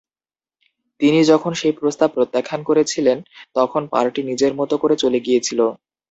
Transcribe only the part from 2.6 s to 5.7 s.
করেছিলেন, তখন পার্টি নিজের মতো করে চলে গিয়েছিল।